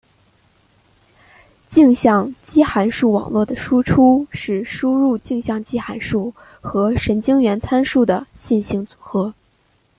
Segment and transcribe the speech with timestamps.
[1.67, 9.31] 径向基函数网络的输出是输入的径向基函数和神经元参数的线性组合。